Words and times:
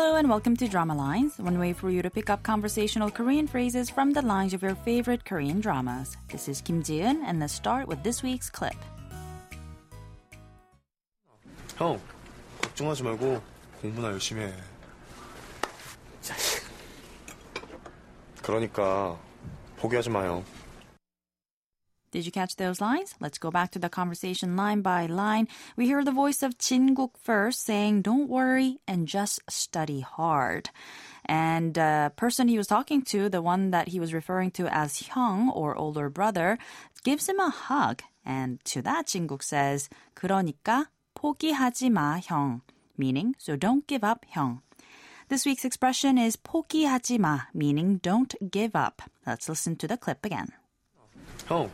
Hello 0.00 0.16
and 0.16 0.28
welcome 0.28 0.56
to 0.56 0.66
Drama 0.66 0.94
Lines, 0.94 1.38
one 1.38 1.58
way 1.58 1.72
for 1.72 1.90
you 1.90 2.02
to 2.02 2.10
pick 2.10 2.30
up 2.30 2.42
conversational 2.42 3.10
Korean 3.10 3.46
phrases 3.46 3.90
from 3.90 4.12
the 4.12 4.22
lines 4.22 4.54
of 4.54 4.62
your 4.62 4.74
favorite 4.74 5.24
Korean 5.24 5.60
dramas. 5.60 6.16
This 6.28 6.48
is 6.48 6.60
Kim 6.60 6.82
Ji-eun, 6.82 7.22
and 7.24 7.38
let's 7.38 7.52
start 7.52 7.86
with 7.86 8.02
this 8.02 8.22
week's 8.22 8.48
clip. 8.50 8.76
형, 11.76 12.00
걱정하지 12.62 13.02
말고 13.02 13.42
공부나 13.82 14.12
열심히 14.12 14.42
해. 14.44 14.54
자식. 16.22 16.64
그러니까 18.42 19.18
포기하지 19.76 20.10
마요. 20.10 20.42
Did 22.12 22.24
you 22.24 22.32
catch 22.32 22.56
those 22.56 22.80
lines? 22.80 23.14
Let's 23.20 23.36
go 23.36 23.50
back 23.50 23.72
to 23.72 23.78
the 23.78 23.88
conversation 23.88 24.56
line 24.56 24.80
by 24.80 25.06
line. 25.06 25.48
We 25.76 25.86
hear 25.86 26.02
the 26.02 26.12
voice 26.12 26.42
of 26.42 26.56
Jin-guk 26.56 27.18
first 27.18 27.64
saying, 27.64 28.02
Don't 28.02 28.28
worry 28.28 28.78
and 28.88 29.06
just 29.06 29.40
study 29.50 30.00
hard. 30.00 30.70
And 31.26 31.74
the 31.74 32.12
person 32.16 32.48
he 32.48 32.56
was 32.56 32.68
talking 32.68 33.02
to, 33.10 33.28
the 33.28 33.42
one 33.42 33.70
that 33.72 33.88
he 33.88 34.00
was 34.00 34.14
referring 34.14 34.50
to 34.52 34.66
as 34.72 35.02
Hyung 35.02 35.54
or 35.54 35.76
older 35.76 36.08
brother, 36.08 36.58
gives 37.04 37.28
him 37.28 37.40
a 37.40 37.50
hug. 37.50 38.02
And 38.24 38.64
to 38.66 38.80
that, 38.82 39.08
Jin-guk 39.08 39.42
says, 39.42 39.90
그러니까 40.14 40.86
포기하지 41.16 41.90
마, 41.90 42.20
형. 42.20 42.62
Meaning, 42.96 43.34
so 43.38 43.56
don't 43.56 43.86
give 43.86 44.04
up, 44.04 44.24
형. 44.34 44.62
This 45.28 45.44
week's 45.44 45.64
expression 45.64 46.18
is 46.18 46.36
포기하지 46.36 47.18
마, 47.18 47.46
meaning 47.52 47.98
don't 47.98 48.32
give 48.50 48.76
up. 48.76 49.02
Let's 49.26 49.48
listen 49.48 49.74
to 49.76 49.88
the 49.88 49.96
clip 49.96 50.24
again. 50.24 50.52
형, 51.48 51.68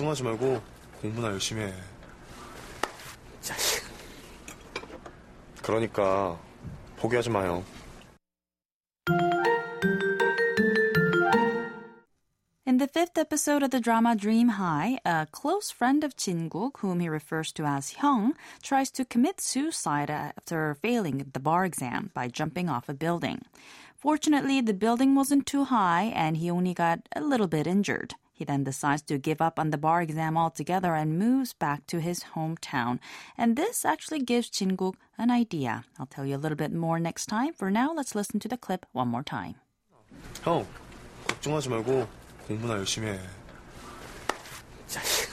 걱정하지 0.00 0.22
말고 0.22 0.62
공부나 1.00 1.28
열심히 1.28 1.62
해. 1.62 1.74
자식. 3.40 3.84
그러니까 5.62 6.38
포기하지 6.96 7.30
마요. 7.30 7.64
In 12.68 12.78
the 12.78 12.88
fifth 12.88 13.16
episode 13.16 13.62
of 13.62 13.70
the 13.70 13.80
drama 13.80 14.16
Dream 14.16 14.48
High, 14.48 14.98
a 15.04 15.26
close 15.30 15.70
friend 15.70 16.04
of 16.04 16.16
Jin-guk, 16.16 16.80
whom 16.80 17.00
he 17.00 17.08
refers 17.08 17.52
to 17.52 17.64
as 17.64 17.94
Hyung, 17.94 18.32
tries 18.60 18.90
to 18.90 19.04
commit 19.04 19.40
suicide 19.40 20.10
after 20.10 20.74
failing 20.82 21.24
the 21.32 21.40
bar 21.40 21.64
exam 21.64 22.10
by 22.12 22.28
jumping 22.28 22.68
off 22.68 22.88
a 22.88 22.94
building. 22.94 23.42
Fortunately, 23.96 24.60
the 24.60 24.74
building 24.74 25.14
wasn't 25.14 25.46
too 25.46 25.64
high 25.64 26.12
and 26.14 26.36
he 26.36 26.50
only 26.50 26.74
got 26.74 27.00
a 27.14 27.22
little 27.22 27.46
bit 27.46 27.66
injured. 27.66 28.14
He 28.40 28.44
then 28.44 28.64
decides 28.64 29.00
to 29.04 29.16
give 29.16 29.40
up 29.40 29.58
on 29.58 29.70
the 29.70 29.78
bar 29.78 30.02
exam 30.02 30.36
altogether 30.36 30.94
and 30.94 31.18
moves 31.18 31.54
back 31.54 31.86
to 31.86 32.00
his 32.00 32.34
hometown. 32.34 32.98
And 33.38 33.56
this 33.56 33.84
actually 33.84 34.20
gives 34.20 34.50
Jin-guk 34.50 34.96
an 35.16 35.30
idea. 35.30 35.84
I'll 35.98 36.06
tell 36.06 36.26
you 36.26 36.36
a 36.36 36.42
little 36.42 36.56
bit 36.56 36.72
more 36.72 37.00
next 37.00 37.26
time. 37.26 37.54
For 37.54 37.70
now, 37.70 37.94
let's 37.94 38.14
listen 38.14 38.38
to 38.40 38.48
the 38.48 38.58
clip 38.58 38.84
one 38.92 39.08
more 39.08 39.22
time. 39.24 39.54
형, 40.44 40.66
걱정하지 41.28 41.70
말고 41.70 42.06
공부나 42.46 42.74
열심히 42.74 43.08
해. 43.08 43.18
자식. 44.86 45.30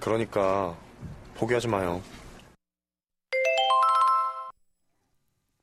그러니까 0.00 0.76
포기하지 1.34 1.68
마요. 1.68 2.02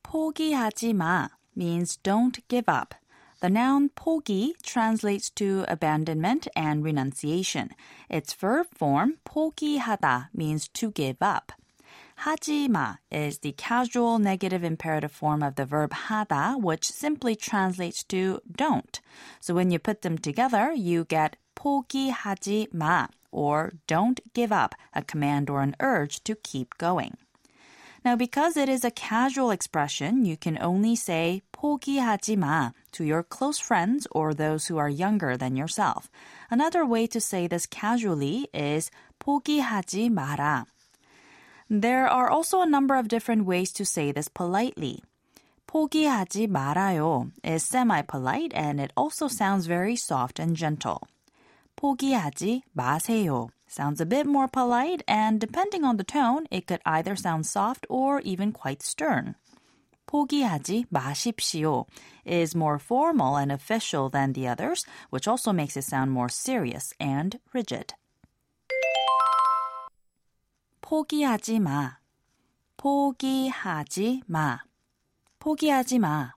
포기하지 0.04 0.94
마 0.94 1.30
means 1.58 1.98
don't 2.04 2.40
give 2.48 2.70
up. 2.70 2.96
The 3.42 3.50
noun 3.50 3.90
포기 3.90 4.54
translates 4.64 5.30
to 5.32 5.66
abandonment 5.68 6.48
and 6.56 6.84
renunciation. 6.84 7.72
Its 8.10 8.34
verb 8.34 8.68
form 8.74 9.18
포기하다 9.26 10.30
means 10.34 10.68
to 10.70 10.92
give 10.92 11.22
up. 11.22 11.52
하지마 12.24 12.98
is 13.12 13.40
the 13.40 13.52
casual 13.52 14.20
negative 14.20 14.64
imperative 14.64 15.12
form 15.12 15.44
of 15.44 15.56
the 15.56 15.66
verb 15.66 15.92
하다, 15.92 16.62
which 16.62 16.90
simply 16.90 17.36
translates 17.36 18.04
to 18.06 18.40
don't. 18.50 19.02
So 19.42 19.54
when 19.54 19.70
you 19.70 19.80
put 19.80 20.02
them 20.02 20.18
together, 20.18 20.72
you 20.72 21.04
get 21.06 21.36
포기하지 21.56 22.70
마 22.74 23.10
or 23.32 23.74
don't 23.88 24.22
give 24.34 24.52
up, 24.52 24.76
a 24.94 25.04
command 25.04 25.50
or 25.50 25.62
an 25.62 25.76
urge 25.82 26.24
to 26.24 26.36
keep 26.36 26.78
going. 26.78 27.18
Now, 28.04 28.16
because 28.16 28.56
it 28.56 28.70
is 28.70 28.86
a 28.86 28.92
casual 28.92 29.50
expression, 29.50 30.26
you 30.26 30.38
can 30.38 30.58
only 30.62 30.96
say 30.96 31.42
포기하지 31.52 32.38
마 32.38 32.74
to 32.92 33.04
your 33.04 33.24
close 33.24 33.58
friends 33.58 34.08
or 34.12 34.34
those 34.34 34.68
who 34.68 34.78
are 34.78 34.90
younger 34.90 35.36
than 35.36 35.56
yourself. 35.56 36.10
Another 36.52 36.86
way 36.86 37.08
to 37.08 37.20
say 37.20 37.48
this 37.48 37.66
casually 37.66 38.48
is 38.54 38.92
포기하지 39.20 40.12
마라. 40.12 40.66
There 41.70 42.08
are 42.08 42.30
also 42.30 42.62
a 42.62 42.70
number 42.70 42.96
of 42.96 43.08
different 43.08 43.46
ways 43.46 43.72
to 43.74 43.86
say 43.86 44.12
this 44.12 44.28
politely. 44.28 45.02
포기하지 45.68 46.48
말아요 46.48 47.32
is 47.44 47.66
semi-polite 47.66 48.54
and 48.54 48.80
it 48.80 48.94
also 48.96 49.28
sounds 49.28 49.66
very 49.66 49.96
soft 49.96 50.40
and 50.40 50.56
gentle. 50.56 51.08
포기하지 51.80 52.64
마세요 52.74 53.50
sounds 53.68 54.00
a 54.00 54.06
bit 54.06 54.26
more 54.26 54.48
polite 54.48 55.04
and 55.08 55.40
depending 55.40 55.84
on 55.84 55.98
the 55.98 56.04
tone, 56.04 56.48
it 56.52 56.68
could 56.68 56.82
either 56.86 57.16
sound 57.16 57.46
soft 57.46 57.86
or 57.90 58.22
even 58.22 58.52
quite 58.52 58.82
stern. 58.82 59.36
포기하지 60.08 60.86
마십시오 60.94 61.86
is 62.26 62.56
more 62.56 62.80
formal 62.80 63.38
and 63.38 63.52
official 63.52 64.10
than 64.10 64.34
the 64.34 64.48
others, 64.48 64.86
which 65.10 65.28
also 65.28 65.52
makes 65.52 65.76
it 65.76 65.84
sound 65.84 66.12
more 66.12 66.30
serious 66.30 66.94
and 67.00 67.40
rigid. 67.54 67.96
포기하지 70.82 71.60
마. 71.60 71.98
포기하지 72.78 74.22
마. 74.28 74.60
포기하지 75.40 76.00
마. 76.00 76.34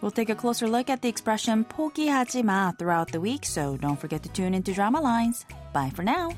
We'll 0.00 0.10
take 0.10 0.28
a 0.28 0.34
closer 0.34 0.68
look 0.68 0.90
at 0.90 1.00
the 1.00 1.08
expression 1.08 1.64
포기하지 1.64 2.42
마 2.42 2.76
throughout 2.78 3.12
the 3.12 3.20
week, 3.20 3.46
so 3.46 3.76
don't 3.76 3.98
forget 3.98 4.22
to 4.22 4.28
tune 4.30 4.54
into 4.54 4.72
Drama 4.72 5.00
Lines. 5.00 5.46
Bye 5.72 5.90
for 5.94 6.04
now. 6.04 6.30